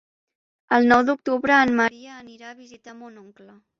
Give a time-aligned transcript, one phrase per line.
[0.77, 3.53] El nou d'octubre en Maria anirà a visitar mon oncle.